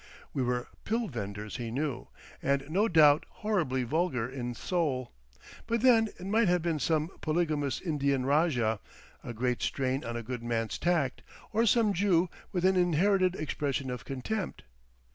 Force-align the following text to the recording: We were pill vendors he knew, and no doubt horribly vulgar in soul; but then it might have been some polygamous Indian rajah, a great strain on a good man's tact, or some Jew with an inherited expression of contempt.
We 0.33 0.41
were 0.41 0.67
pill 0.83 1.07
vendors 1.09 1.57
he 1.57 1.69
knew, 1.69 2.07
and 2.41 2.67
no 2.71 2.87
doubt 2.87 3.23
horribly 3.45 3.83
vulgar 3.83 4.27
in 4.27 4.55
soul; 4.55 5.11
but 5.67 5.81
then 5.81 6.07
it 6.19 6.25
might 6.25 6.47
have 6.47 6.63
been 6.63 6.79
some 6.79 7.11
polygamous 7.21 7.79
Indian 7.79 8.25
rajah, 8.25 8.79
a 9.23 9.31
great 9.35 9.61
strain 9.61 10.03
on 10.03 10.17
a 10.17 10.23
good 10.23 10.41
man's 10.41 10.79
tact, 10.79 11.21
or 11.53 11.67
some 11.67 11.93
Jew 11.93 12.29
with 12.51 12.65
an 12.65 12.77
inherited 12.77 13.35
expression 13.35 13.91
of 13.91 14.03
contempt. 14.03 14.63